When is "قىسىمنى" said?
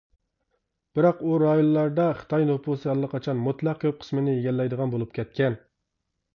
4.03-4.37